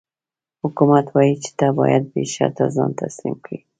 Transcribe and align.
حکومت 0.63 1.05
وايي 1.11 1.35
چې 1.43 1.51
ته 1.59 1.67
باید 1.79 2.03
بې 2.11 2.23
شرطه 2.33 2.65
ځان 2.75 2.91
تسلیم 3.01 3.35
کړې. 3.45 3.57